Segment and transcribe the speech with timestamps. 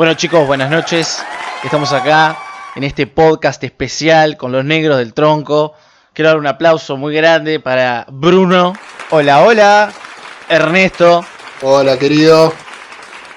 [0.00, 1.22] Bueno chicos, buenas noches.
[1.62, 2.38] Estamos acá
[2.74, 5.74] en este podcast especial con los negros del tronco.
[6.14, 8.72] Quiero dar un aplauso muy grande para Bruno.
[9.10, 9.92] Hola, hola.
[10.48, 11.22] Ernesto.
[11.60, 12.54] Hola, querido.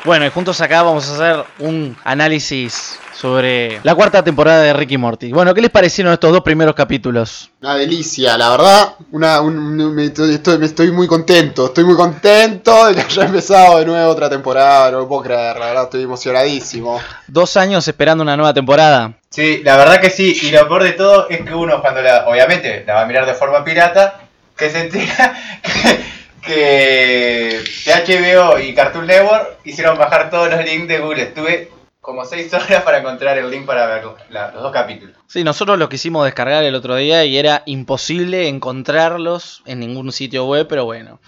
[0.06, 4.98] Bueno, y juntos acá vamos a hacer un análisis sobre la cuarta temporada de Ricky
[4.98, 5.32] Morty.
[5.32, 7.50] Bueno, ¿qué les parecieron estos dos primeros capítulos?
[7.62, 8.96] Una delicia, la verdad.
[9.12, 11.68] Una, un, me, estoy, me estoy muy contento.
[11.68, 14.92] Estoy muy contento de que haya empezado de nuevo otra temporada.
[14.92, 17.00] No lo puedo creer, la verdad, estoy emocionadísimo.
[17.28, 19.14] Dos años esperando una nueva temporada.
[19.30, 20.38] Sí, la verdad que sí.
[20.44, 23.26] Y lo peor de todo es que uno, cuando la, obviamente la va a mirar
[23.26, 24.22] de forma pirata,
[24.58, 25.36] que se entera
[26.42, 31.24] que, que HBO y Cartoon Network hicieron bajar todos los links de Google.
[31.24, 31.72] Estuve
[32.04, 35.16] como seis horas para encontrar el link para ver los dos capítulos.
[35.26, 40.46] Sí, nosotros lo quisimos descargar el otro día y era imposible encontrarlos en ningún sitio
[40.46, 41.20] web, pero bueno.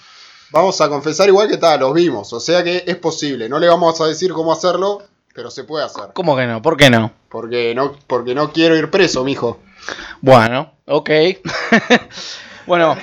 [0.52, 3.49] Vamos a confesar igual que tal, los vimos, o sea que es posible.
[3.49, 5.02] No le vamos a decir cómo hacerlo,
[5.33, 6.09] pero se puede hacer.
[6.13, 6.61] ¿Cómo que no?
[6.61, 7.13] ¿Por qué no?
[7.30, 9.61] Porque no, porque no quiero ir preso, mijo.
[10.19, 11.09] Bueno, ok.
[12.67, 12.97] bueno.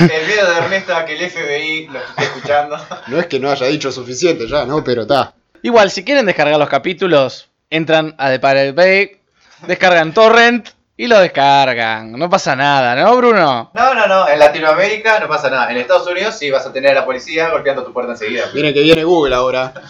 [0.00, 2.76] el miedo de Ernesto a que el FBI lo esté escuchando.
[3.08, 4.84] No es que no haya dicho suficiente ya, ¿no?
[4.84, 5.34] Pero está.
[5.62, 9.20] Igual, si quieren descargar los capítulos, entran a The Pirate Bay,
[9.66, 12.12] descargan Torrent y lo descargan.
[12.12, 13.70] No pasa nada, ¿no, Bruno?
[13.74, 14.28] No, no, no.
[14.28, 15.70] En Latinoamérica no pasa nada.
[15.70, 18.46] En Estados Unidos sí vas a tener a la policía golpeando tu puerta enseguida.
[18.52, 19.72] Viene que viene Google ahora.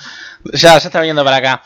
[0.52, 1.62] Ya, ya está viendo para acá.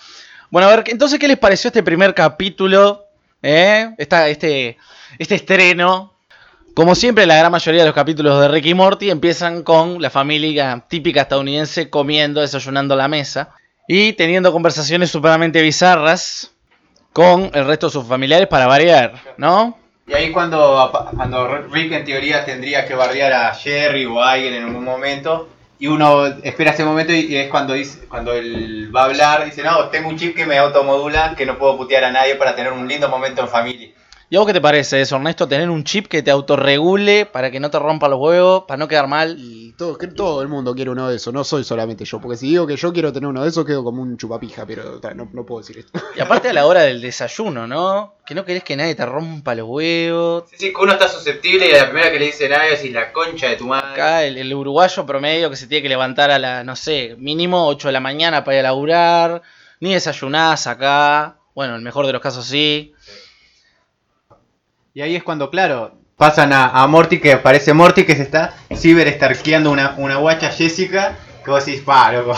[0.51, 3.05] Bueno, a ver, entonces, ¿qué les pareció este primer capítulo?
[3.43, 3.91] ¿Eh?
[3.99, 4.79] Esta, este,
[5.19, 6.15] este estreno.
[6.75, 10.87] Como siempre, la gran mayoría de los capítulos de Ricky Morty empiezan con la familia
[10.89, 13.55] típica estadounidense comiendo, desayunando la mesa
[13.87, 16.53] y teniendo conversaciones supremamente bizarras
[17.13, 19.79] con el resto de sus familiares para variar, ¿no?
[20.07, 24.55] Y ahí cuando, cuando Rick en teoría tendría que bardear a Jerry o a alguien
[24.55, 29.03] en algún momento, y uno espera ese momento y es cuando dice, cuando él va
[29.03, 32.13] a hablar, dice, no, tengo un chip que me automodula, que no puedo putear a
[32.13, 33.89] nadie para tener un lindo momento en familia.
[34.33, 35.47] ¿Y a vos qué te parece eso, Ernesto?
[35.47, 38.89] Tener un chip que te autorregule para que no te rompa los huevos, para no
[38.89, 39.37] quedar mal.
[39.39, 42.19] Y todo, todo el mundo quiere uno de esos, no soy solamente yo.
[42.19, 44.99] Porque si digo que yo quiero tener uno de esos, quedo como un chupapija, pero
[45.15, 46.01] no, no puedo decir esto.
[46.17, 48.15] Y aparte a la hora del desayuno, ¿no?
[48.25, 50.45] Que no querés que nadie te rompa los huevos.
[50.49, 53.13] Sí, sí, que uno está susceptible y la primera que le dice nadie es la
[53.13, 53.93] concha de tu madre.
[53.93, 57.69] Acá el, el, uruguayo promedio que se tiene que levantar a la, no sé, mínimo
[57.69, 59.43] 8 de la mañana para ir a laburar.
[59.81, 61.37] Ni desayunás acá.
[61.55, 62.92] Bueno, en el mejor de los casos sí.
[64.95, 69.71] Y ahí es cuando, claro, pasan a, Morty, que aparece Morty, que se está ciberestarqueando
[69.71, 72.37] una, una guacha Jessica, que vos decís, pa, loco.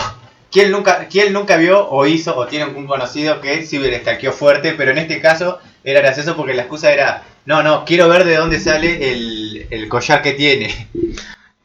[0.52, 4.74] ¿Quién nunca, ¿Quién nunca vio o hizo o tiene un conocido que ciberestarqueó fuerte?
[4.74, 8.36] Pero en este caso era gracioso porque la excusa era, no, no, quiero ver de
[8.36, 10.88] dónde sale el, el collar que tiene.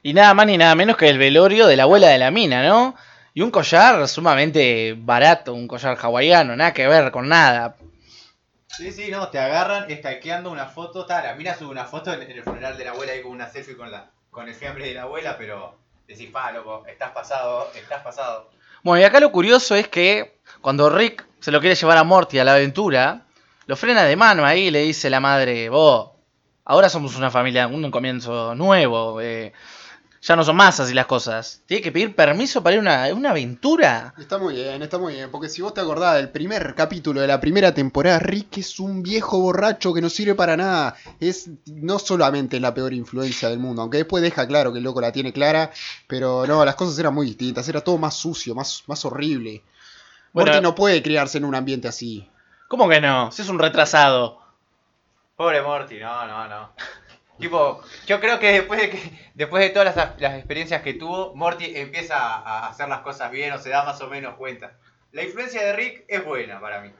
[0.01, 2.67] Y nada más ni nada menos que el velorio de la abuela de la mina,
[2.67, 2.95] ¿no?
[3.35, 7.75] Y un collar sumamente barato, un collar hawaiano, nada que ver con nada.
[8.69, 12.43] Sí, sí, no, te agarran estalqueando una foto, tal, la sube una foto en, el
[12.43, 15.03] funeral de la abuela ahí con una selfie con la con el fiambre de la
[15.03, 15.75] abuela, pero
[16.07, 18.49] decís, pa, loco, estás pasado, estás pasado.
[18.83, 22.39] Bueno, y acá lo curioso es que cuando Rick se lo quiere llevar a Morty
[22.39, 23.25] a la aventura,
[23.65, 26.11] lo frena de mano ahí y le dice la madre, vos,
[26.65, 29.51] ahora somos una familia, un comienzo nuevo, eh,
[30.21, 31.61] ya no son más así las cosas.
[31.65, 34.13] Tiene que pedir permiso para ir a una, una, aventura.
[34.17, 35.31] Está muy bien, está muy bien.
[35.31, 39.01] Porque si vos te acordás del primer capítulo de la primera temporada, Rick es un
[39.01, 40.95] viejo borracho que no sirve para nada.
[41.19, 44.99] Es no solamente la peor influencia del mundo, aunque después deja claro que el loco
[44.99, 45.71] la tiene clara.
[46.07, 47.67] Pero no, las cosas eran muy distintas.
[47.69, 49.63] Era todo más sucio, más, más horrible.
[50.33, 52.29] Bueno, Morty no puede criarse en un ambiente así.
[52.67, 53.31] ¿Cómo que no?
[53.31, 54.39] Si es un retrasado.
[55.37, 56.69] Pobre Morty, no, no, no.
[57.39, 61.33] Tipo, yo creo que después de que después de todas las, las, experiencias que tuvo,
[61.35, 64.73] Morty empieza a hacer las cosas bien o se da más o menos cuenta.
[65.13, 66.91] La influencia de Rick es buena para mí.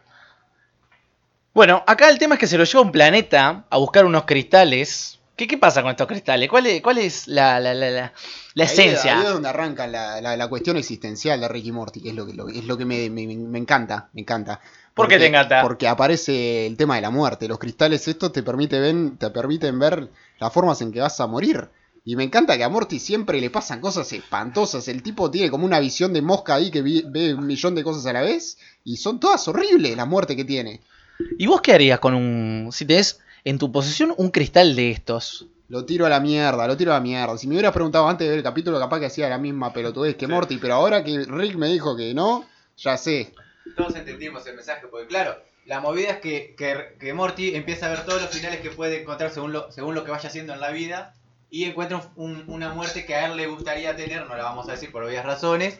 [1.53, 4.23] Bueno, acá el tema es que se lo lleva a un planeta a buscar unos
[4.23, 5.19] cristales.
[5.35, 6.49] ¿Qué, qué pasa con estos cristales?
[6.49, 8.13] ¿Cuál es, cuál es la, la, la, la,
[8.53, 9.13] la esencia?
[9.13, 12.15] Ahí, ahí, es donde arranca la, la, cuestión existencial de Rick y Morty, que es
[12.15, 14.61] lo que, lo, es lo que me, me, me encanta, me encanta.
[14.93, 15.61] ¿Por qué te encanta?
[15.61, 17.47] Porque aparece el tema de la muerte.
[17.47, 20.09] Los cristales estos te, permite ven, te permiten ver
[20.39, 21.69] las formas en que vas a morir.
[22.05, 24.87] Y me encanta que a Morty siempre le pasan cosas espantosas.
[24.87, 28.05] El tipo tiene como una visión de mosca ahí que ve un millón de cosas
[28.05, 28.57] a la vez.
[28.83, 30.81] Y son todas horribles la muerte que tiene.
[31.37, 32.69] ¿Y vos qué harías con un...
[32.71, 35.45] si tenés en tu posesión un cristal de estos?
[35.67, 37.37] Lo tiro a la mierda, lo tiro a la mierda.
[37.37, 40.15] Si me hubieras preguntado antes de ver el capítulo, capaz que hacía la misma pelotudez
[40.15, 40.31] que sí.
[40.31, 40.57] Morty.
[40.57, 42.45] Pero ahora que Rick me dijo que no,
[42.77, 43.33] ya sé.
[43.75, 45.35] Todos entendimos el mensaje, porque claro,
[45.65, 49.01] la movida es que, que, que, Morty empieza a ver todos los finales que puede
[49.01, 51.13] encontrar según lo, según lo que vaya haciendo en la vida
[51.49, 54.67] y encuentra un, un, una muerte que a él le gustaría tener, no la vamos
[54.69, 55.79] a decir por obvias razones,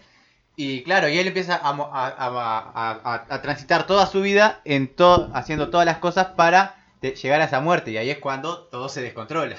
[0.55, 5.29] Y claro, y él empieza a, a- a- a- transitar toda su vida en to-
[5.33, 7.91] haciendo todas las cosas para llegar a esa muerte.
[7.91, 9.55] Y ahí es cuando todo se descontrola.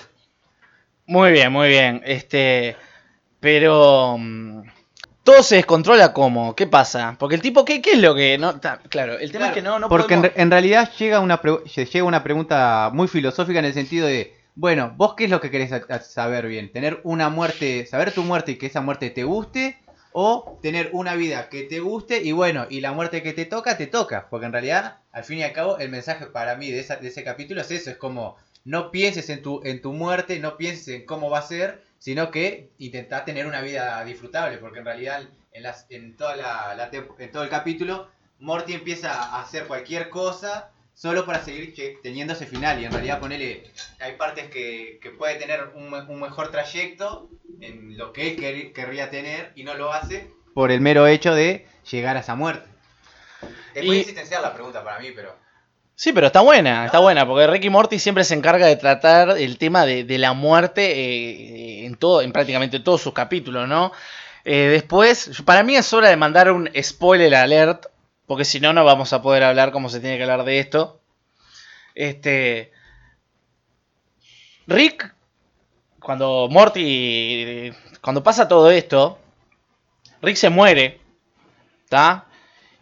[1.06, 2.02] Muy bien, muy bien.
[2.04, 2.76] Este,
[3.40, 4.62] pero mm,
[5.24, 7.16] todo se descontrola cómo, ¿qué pasa?
[7.18, 8.58] Porque el tipo, ¿qué, qué es lo que no?
[8.58, 11.40] ta- claro, el tema es que no, no Porque en, re- en realidad llega una,
[11.40, 15.40] pre- llega una pregunta muy filosófica en el sentido de, bueno, ¿vos qué es lo
[15.40, 16.72] que querés a- a saber bien?
[16.72, 19.78] ¿Tener una muerte, saber tu muerte y que esa muerte te guste?
[20.12, 23.76] ¿O tener una vida que te guste y bueno, y la muerte que te toca,
[23.76, 24.26] te toca?
[24.28, 27.06] Porque en realidad, al fin y al cabo, el mensaje para mí de, esa- de
[27.08, 30.88] ese capítulo es eso, es como, no pienses en tu, en tu muerte, no pienses
[30.88, 35.22] en cómo va a ser, sino que intentás tener una vida disfrutable, porque en realidad
[35.52, 38.08] en, las, en, toda la, en todo el capítulo
[38.40, 42.80] Morty empieza a hacer cualquier cosa solo para seguir teniendo ese final.
[42.80, 43.70] Y en realidad, ponele,
[44.00, 47.28] hay partes que, que puede tener un, un mejor trayecto
[47.60, 51.34] en lo que él quer- querría tener y no lo hace por el mero hecho
[51.34, 52.68] de llegar a esa muerte.
[53.74, 55.36] Es muy existencial la pregunta para mí, pero.
[56.00, 59.58] Sí, pero está buena, está buena, porque Ricky Morty siempre se encarga de tratar el
[59.58, 63.92] tema de, de la muerte eh, en todo, en prácticamente todos sus capítulos, ¿no?
[64.46, 67.84] Eh, después, para mí es hora de mandar un spoiler alert,
[68.26, 71.02] porque si no, no vamos a poder hablar como se tiene que hablar de esto.
[71.94, 72.72] Este.
[74.66, 75.14] Rick,
[76.00, 77.72] cuando Morty.
[78.00, 79.18] Cuando pasa todo esto,
[80.22, 80.98] Rick se muere.
[81.84, 82.29] ¿Está?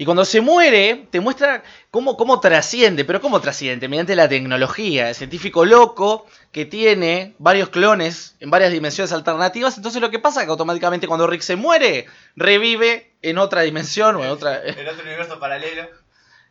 [0.00, 5.08] Y cuando se muere, te muestra cómo, cómo trasciende, pero cómo trasciende, mediante la tecnología.
[5.08, 9.76] El científico loco que tiene varios clones en varias dimensiones alternativas.
[9.76, 12.06] Entonces lo que pasa es que automáticamente cuando Rick se muere,
[12.36, 14.62] revive en otra dimensión o en otra...
[14.64, 15.88] En otro universo paralelo.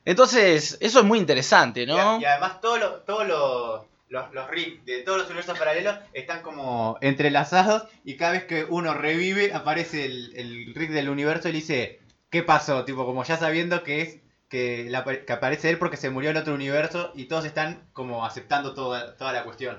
[0.04, 2.20] Entonces, eso es muy interesante, ¿no?
[2.20, 5.98] Y, y además todos los todos los, los, los Rick de todos los universos paralelos
[6.14, 11.48] están como entrelazados y cada vez que uno revive aparece el, el Rick del universo
[11.48, 12.00] y le dice,
[12.30, 12.86] ¿qué pasó?
[12.86, 14.18] Tipo, como ya sabiendo que es
[14.50, 18.26] que, la- que aparece él porque se murió en otro universo y todos están como
[18.26, 19.78] aceptando toda, toda la cuestión.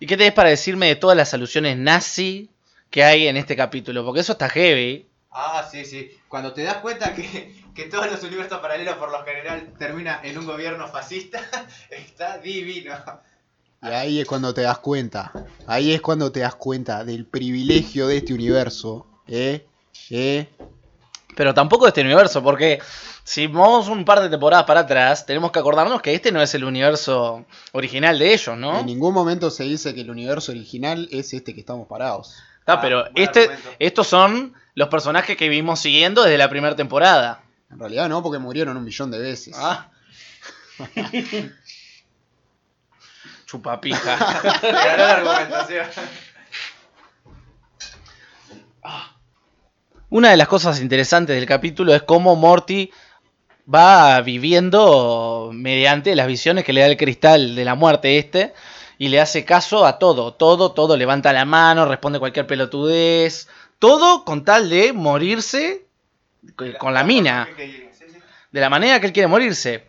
[0.00, 2.50] ¿Y qué tenés para decirme de todas las alusiones nazi
[2.90, 4.04] que hay en este capítulo?
[4.04, 5.06] Porque eso está heavy.
[5.30, 6.10] Ah, sí, sí.
[6.28, 10.38] Cuando te das cuenta que, que todos los universos paralelos por lo general termina en
[10.38, 11.40] un gobierno fascista,
[11.90, 12.94] está divino.
[13.82, 15.32] Y ahí es cuando te das cuenta.
[15.66, 19.06] Ahí es cuando te das cuenta del privilegio de este universo.
[19.28, 19.66] ¿Eh?
[20.10, 20.48] ¿Eh?
[21.36, 22.80] Pero tampoco de este universo, porque
[23.22, 26.54] si vamos un par de temporadas para atrás, tenemos que acordarnos que este no es
[26.54, 28.80] el universo original de ellos, ¿no?
[28.80, 32.36] En ningún momento se dice que el universo original es este que estamos parados.
[32.60, 33.70] Está, Ah, pero buen este, argumento.
[33.78, 37.42] estos son los personajes que vimos siguiendo desde la primera temporada.
[37.70, 39.54] En realidad no, porque murieron un millón de veces.
[39.58, 39.88] Ah.
[43.46, 44.16] Chupapija.
[44.62, 45.86] Ganó la argumentación.
[50.10, 52.90] Una de las cosas interesantes del capítulo es cómo Morty
[53.72, 58.54] va viviendo mediante las visiones que le da el cristal de la muerte este
[58.96, 64.24] y le hace caso a todo, todo, todo, levanta la mano, responde cualquier pelotudez, todo
[64.24, 65.84] con tal de morirse
[66.78, 67.46] con la mina,
[68.50, 69.84] de la manera que él quiere morirse.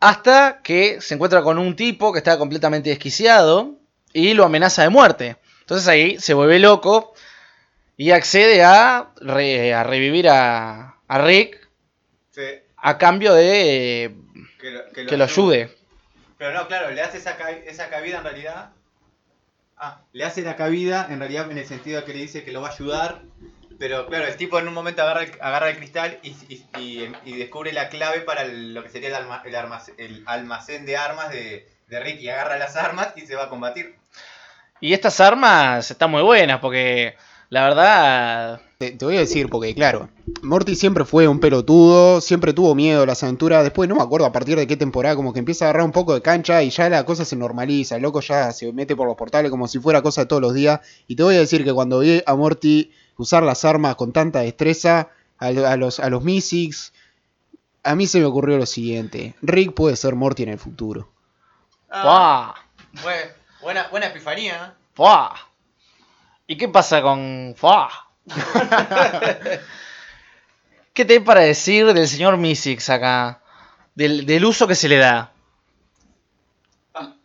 [0.00, 3.76] Hasta que se encuentra con un tipo que está completamente desquiciado
[4.12, 5.36] y lo amenaza de muerte.
[5.60, 7.14] Entonces ahí se vuelve loco
[8.02, 11.68] y accede a, re- a revivir a, a Rick
[12.30, 12.40] Sí,
[12.78, 14.14] a cambio de eh,
[14.58, 15.76] que lo, que lo ayude.
[16.38, 17.32] Pero no, claro, le hace esa,
[17.66, 18.70] esa cabida en realidad.
[19.76, 22.52] Ah, le hace la cabida en realidad en el sentido de que le dice que
[22.52, 23.20] lo va a ayudar.
[23.78, 27.12] Pero claro, el tipo en un momento agarra el, agarra el cristal y, y- y-
[27.26, 30.86] y descubre la clave para el- lo que sería el, alma- el, almac- el almacén
[30.86, 32.18] de armas de, de Rick.
[32.20, 33.94] Y agarra las armas y se va a combatir.
[34.80, 37.14] Y estas armas están muy buenas porque
[37.50, 38.60] la verdad...
[38.78, 40.08] Te, te voy a decir, porque claro,
[40.42, 43.62] Morty siempre fue un pelotudo, siempre tuvo miedo a las aventuras.
[43.62, 45.92] Después no me acuerdo a partir de qué temporada, como que empieza a agarrar un
[45.92, 47.96] poco de cancha y ya la cosa se normaliza.
[47.96, 50.54] El loco ya se mete por los portales como si fuera cosa de todos los
[50.54, 50.80] días.
[51.06, 54.38] Y te voy a decir que cuando vi a Morty usar las armas con tanta
[54.40, 56.94] destreza, a, a los, a los Mysics,
[57.82, 61.10] a mí se me ocurrió lo siguiente: Rick puede ser Morty en el futuro.
[62.94, 64.74] Bue- buena, buena epifanía.
[64.94, 65.34] ¡Fua!
[66.50, 67.54] ¿Y qué pasa con...
[67.56, 67.88] ¡Fua!
[70.92, 73.40] ¿Qué te hay para decir del señor Mystics acá?
[73.94, 75.30] Del, del uso que se le da.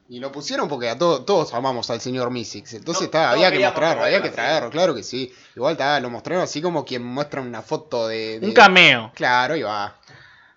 [0.07, 2.75] Y lo pusieron porque a to- todos amamos al señor Mystics.
[2.75, 5.33] Entonces No, está, había que mostrarlo, había que traerlo, claro que sí.
[5.55, 8.39] Igual está, lo mostraron así como quien muestra una foto de.
[8.39, 9.11] de- Un cameo.
[9.15, 9.95] Claro, y va.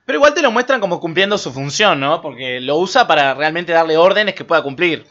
[0.05, 2.21] Pero igual te lo muestran como cumpliendo su función, ¿no?
[2.21, 5.07] Porque lo usa para realmente darle órdenes que pueda cumplir.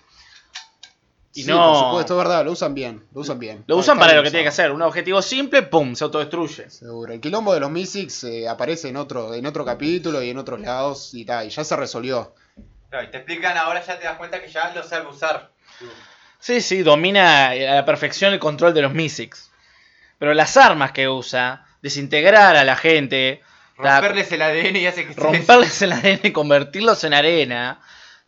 [1.38, 1.72] Y Sí, no.
[1.72, 3.63] por supuesto, es verdad, lo usan bien, lo usan bien.
[3.67, 4.72] Lo usan para lo que tiene que hacer.
[4.72, 5.94] Un objetivo simple, ¡pum!
[5.94, 6.70] Se autodestruye.
[6.72, 7.13] Seguro.
[7.13, 10.60] El quilombo de los Mystics eh, aparece en otro, en otro capítulo y en otros
[10.60, 12.34] lados y tal, y ya se resolvió.
[12.89, 15.51] Claro, y te explican ahora, ya te das cuenta que ya lo sabe usar.
[16.39, 19.51] Sí, sí, domina a la perfección el control de los Mystics.
[20.17, 23.41] Pero las armas que usa, desintegrar a la gente,
[23.79, 27.79] ta, Romperles el ADN y hace que se- romperles el ADN y convertirlos en arena,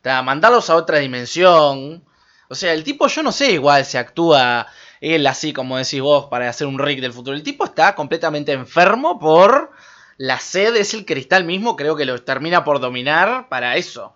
[0.04, 2.04] ta, mandarlos a otra dimensión.
[2.50, 4.68] O sea, el tipo, yo no sé igual si actúa
[5.02, 7.36] él así como decís vos para hacer un Rick del futuro.
[7.38, 9.72] El tipo está completamente enfermo por
[10.18, 14.16] la sed, es el cristal mismo, creo que lo termina por dominar para eso.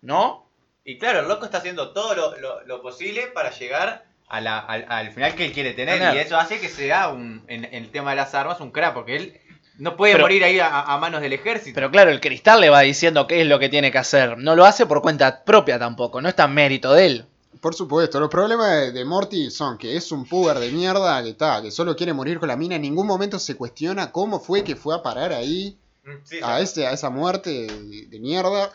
[0.00, 0.48] ¿No?
[0.84, 4.58] Y claro, el loco está haciendo todo lo, lo- lo posible para llegar a la-
[4.60, 6.14] al, al final que él quiere tener.
[6.14, 8.94] Y eso hace que sea un, en, en el tema de las armas un crack,
[8.94, 9.40] porque él
[9.78, 11.74] no puede Pero- morir ahí a, a manos del ejército.
[11.74, 14.38] Pero claro, el cristal le va diciendo qué es lo que tiene que hacer.
[14.38, 17.26] No lo hace por cuenta propia tampoco, no está en mérito de él.
[17.60, 21.30] Por supuesto, los problemas de, de Morty son que es un puber de mierda que
[21.30, 24.62] está, que solo quiere morir con la mina, en ningún momento se cuestiona cómo fue
[24.64, 28.70] que fue a parar ahí, Mm, sí, a, ese, a esa muerte de, de mierda.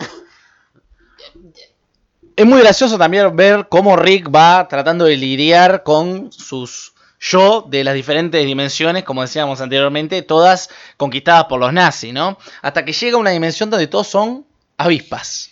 [2.35, 7.83] Es muy gracioso también ver cómo Rick va tratando de lidiar con sus yo de
[7.83, 12.37] las diferentes dimensiones, como decíamos anteriormente, todas conquistadas por los nazis, ¿no?
[12.61, 14.45] Hasta que llega a una dimensión donde todos son
[14.77, 15.50] avispas.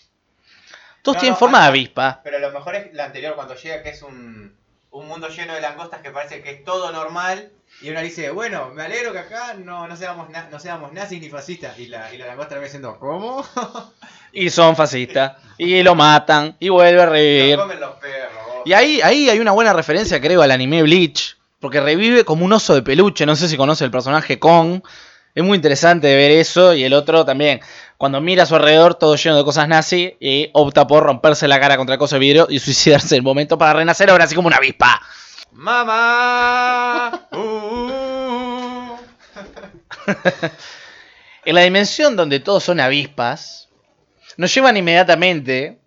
[1.02, 2.22] Todos No, tienen no, forma de avispa.
[2.24, 4.54] Pero lo mejor es la anterior, cuando llega que es un,
[4.92, 7.52] un mundo lleno de langostas que parece que es todo normal.
[7.82, 11.22] Y uno dice, bueno, me alegro que acá no, no, seamos, na- no seamos nazis
[11.22, 11.78] ni fascistas.
[11.80, 13.46] Y la, y la langosta le va diciendo, ¿cómo?
[14.32, 15.38] Y son fascistas.
[15.58, 16.56] Y lo matan.
[16.60, 17.56] Y vuelve a revivir.
[17.56, 18.34] Lo comen los perros.
[18.48, 18.62] vos.
[18.66, 21.38] Y ahí, ahí hay una buena referencia, creo, al anime Bleach.
[21.60, 23.26] Porque revive como un oso de peluche.
[23.26, 24.82] No sé si conoce el personaje Kong.
[25.40, 26.74] Es muy interesante ver eso.
[26.74, 27.62] Y el otro también.
[27.98, 30.18] Cuando mira a su alrededor, todo lleno de cosas nazi.
[30.20, 32.48] Y opta por romperse la cara contra el coso de vidrio.
[32.50, 35.02] Y suicidarse en el momento para renacer ahora así como una avispa.
[35.54, 37.28] ¡Mamá!
[37.32, 38.98] Uh.
[41.46, 43.70] En la dimensión donde todos son avispas.
[44.36, 45.79] Nos llevan inmediatamente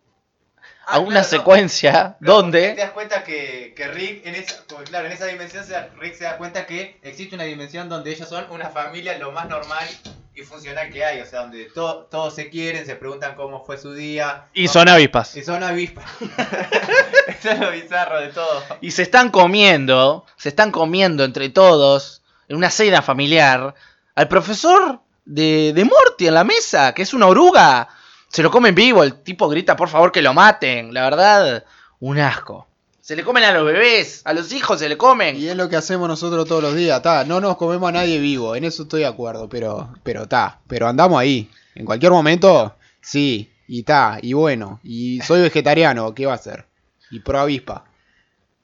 [0.86, 2.72] a Ah, una claro, secuencia donde.
[2.72, 5.64] Te das cuenta que, que Rick, en esa, claro, en esa dimensión,
[5.98, 9.48] Rick se da cuenta que existe una dimensión donde ellos son una familia lo más
[9.48, 9.86] normal
[10.34, 11.20] y funcional que hay.
[11.20, 14.46] O sea, donde to- todos se quieren, se preguntan cómo fue su día.
[14.54, 14.72] Y ¿no?
[14.72, 15.36] son avispas.
[15.36, 16.04] Y son avispas.
[17.28, 18.62] Eso es lo bizarro de todo.
[18.80, 23.74] Y se están comiendo, se están comiendo entre todos, en una cena familiar,
[24.14, 27.88] al profesor de, de Morty en la mesa, que es una oruga.
[28.32, 30.94] Se lo comen vivo, el tipo grita por favor que lo maten.
[30.94, 31.64] La verdad,
[32.00, 32.66] un asco.
[33.00, 35.36] Se le comen a los bebés, a los hijos se le comen.
[35.36, 38.18] Y es lo que hacemos nosotros todos los días, ta, no nos comemos a nadie
[38.20, 41.50] vivo, en eso estoy de acuerdo, pero, pero ta, pero andamos ahí.
[41.74, 46.66] En cualquier momento, sí, y ta, y bueno, y soy vegetariano, ¿qué va a hacer?
[47.10, 47.84] Y pro avispa.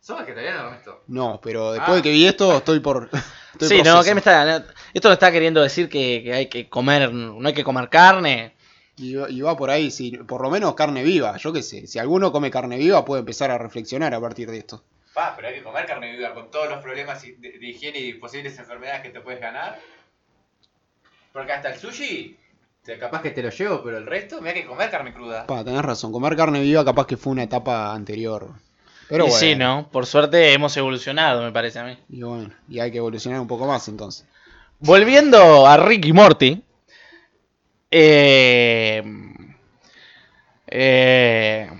[0.01, 1.03] ¿Sos vegetariano, Ernesto?
[1.09, 2.03] No, pero después de Ah.
[2.03, 3.11] que vi esto, estoy por.
[3.53, 4.03] estoy Sí, no.
[4.05, 7.47] ¿qué me está, no, esto no está queriendo decir que, que hay que comer, no
[7.47, 8.55] hay que comer carne.
[8.99, 11.87] Y, va- y va por ahí, sí, por lo menos carne viva, yo qué sé.
[11.87, 14.83] Si alguno come carne viva, puede empezar a reflexionar a partir de esto.
[15.15, 18.15] Pa, pero hay que comer carne viva con todos los problemas de, de higiene y
[18.15, 19.79] posibles enfermedades que te puedes ganar.
[21.33, 22.37] Porque hasta el sushi,
[22.99, 25.47] capaz que te lo llevo, pero el resto, me hay que comer carne cruda.
[25.47, 28.49] Pa, tenés razón, comer carne viva capaz que fue una etapa anterior.
[29.09, 29.41] Pero y bueno.
[29.41, 29.89] sí, ¿no?
[29.91, 31.97] Por suerte hemos evolucionado, me parece a mí.
[32.11, 34.27] Y bueno, y hay que evolucionar un poco más entonces.
[34.81, 36.63] Volviendo a Rick y Morty.
[37.91, 38.68] eh,
[40.71, 41.71] eh,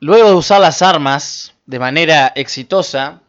[0.00, 3.20] luego de usar las armas de manera exitosa,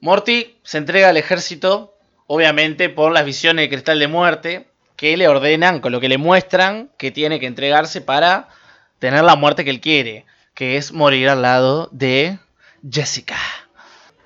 [0.00, 1.94] Morty se entrega al ejército,
[2.26, 6.18] obviamente por las visiones de cristal de muerte, que le ordenan, con lo que le
[6.18, 8.48] muestran que tiene que entregarse para
[8.98, 12.38] tener la muerte que él quiere, que es morir al lado de
[12.88, 13.36] Jessica.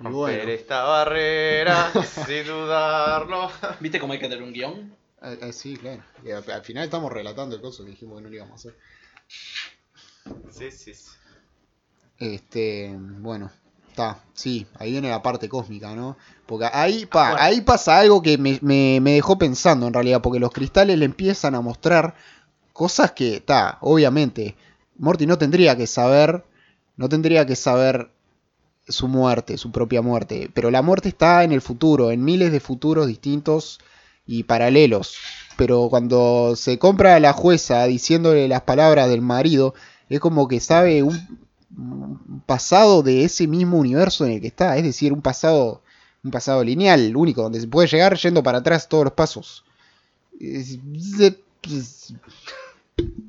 [0.00, 1.90] Y bueno, esta barrera,
[2.26, 3.50] sin dudarlo.
[3.80, 4.96] ¿Viste cómo hay que tener un guion?
[5.22, 6.02] eh, eh, sí, claro.
[6.24, 8.54] Y al, al final estamos relatando el coso que dijimos que no lo íbamos a
[8.54, 8.78] hacer.
[10.50, 11.10] Sí, sí, sí.
[12.18, 13.50] Este, bueno,
[13.88, 16.16] está, sí, ahí viene la parte cósmica, ¿no?
[16.46, 17.42] Porque ahí, pa, Bueno.
[17.42, 21.06] ahí pasa algo que me, me- me dejó pensando en realidad, porque los cristales le
[21.06, 22.14] empiezan a mostrar
[22.72, 24.56] cosas que, está, obviamente,
[24.98, 26.44] Morty no tendría que saber,
[26.96, 28.10] no tendría que saber
[28.88, 32.60] su muerte, su propia muerte, pero la muerte está en el futuro, en miles de
[32.60, 33.80] futuros distintos
[34.26, 35.16] y paralelos.
[35.60, 39.74] Pero cuando se compra a la jueza diciéndole las palabras del marido,
[40.08, 44.84] es como que sabe un, pasado de ese mismo universo en el que está, es
[44.84, 45.82] decir, un pasado
[46.24, 49.66] un pasado lineal, único, donde se puede llegar yendo para atrás todos los pasos.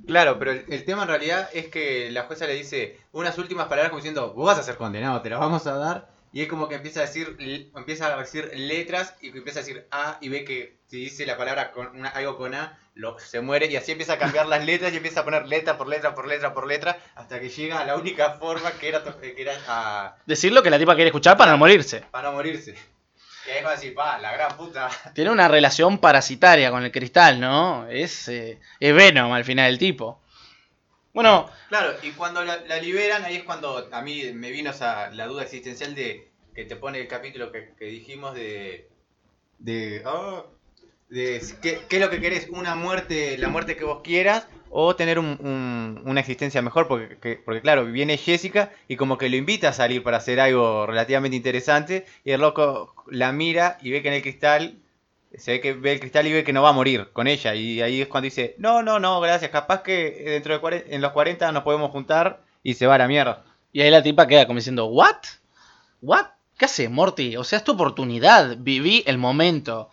[0.08, 3.68] Claro, pero el, el tema en realidad es que la jueza le dice unas últimas
[3.68, 6.10] palabras como diciendo, vos vas a ser condenado, te las vamos a dar.
[6.34, 7.36] Y es como que empieza a decir,
[7.76, 11.38] empieza a decir letras y empieza a decir A y ve que si dice la
[11.38, 14.66] palabra con una, algo con A, lo, se muere y así empieza a cambiar las
[14.66, 17.80] letras y empieza a poner letra por letra por letra por letra hasta que llega
[17.80, 21.10] a la única forma que era, que era a, Decir lo que la tipa quiere
[21.10, 22.06] escuchar para no morirse.
[22.12, 22.76] para no morirse.
[23.44, 24.90] Que ahí es cuando decir, pa, la gran puta.
[25.14, 27.88] Tiene una relación parasitaria con el cristal, ¿no?
[27.90, 30.21] Es, eh, es Venom al final el tipo.
[31.14, 35.10] Bueno, Claro, y cuando la, la liberan, ahí es cuando a mí me vino esa,
[35.12, 38.90] la duda existencial de que te pone el capítulo que, dijimos de.
[39.60, 40.02] de.
[40.06, 40.44] ah,
[41.10, 42.50] de ¿qué, qué es lo que querés?
[42.50, 44.48] ¿Una muerte, la muerte que vos quieras?
[44.70, 46.88] ¿O tener un- un- una existencia mejor?
[46.88, 50.40] Porque, que- porque, claro, viene Jessica y como que lo invita a salir para hacer
[50.40, 52.06] algo relativamente interesante.
[52.24, 54.81] Y el loco la mira y ve que en el cristal
[55.38, 57.56] se ve que ve el cristal y ve que no va a morir con ella.
[57.56, 59.52] Y ahí es cuando dice, no, no, no, gracias.
[59.52, 63.08] Capaz que dentro de en los 40 nos podemos juntar y se va a la
[63.08, 63.44] mierda.
[63.72, 65.18] y ahí la tipa queda como diciendo, ¿what?
[66.02, 66.26] ¿What?
[66.58, 67.38] ¿Qué haces, Morty?
[67.38, 68.58] O sea, es tu oportunidad.
[68.60, 69.90] Viví el momento.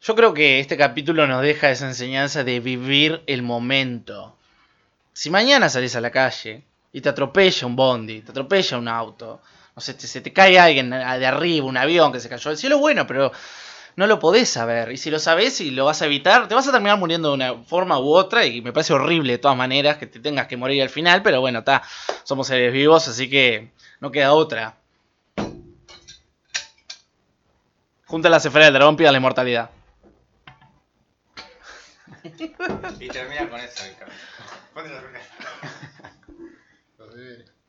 [0.00, 4.36] Yo creo que este capítulo nos deja esa enseñanza de vivir el momento.
[5.12, 9.42] Si mañana salís a la calle y te atropella un bondi, te atropella un auto,
[9.76, 12.78] no sé, se te cae alguien de arriba, un avión que se cayó del cielo,
[12.78, 13.30] bueno, pero
[13.96, 14.92] no lo podés saber.
[14.92, 17.34] Y si lo sabés y lo vas a evitar, te vas a terminar muriendo de
[17.34, 18.46] una forma u otra.
[18.46, 21.40] Y me parece horrible de todas maneras que te tengas que morir al final, pero
[21.40, 21.82] bueno, está.
[22.24, 24.76] Somos seres vivos, así que no queda otra.
[28.06, 29.70] Junta la esfera del dragón, pida la inmortalidad.
[32.98, 33.94] Y termina con eso el.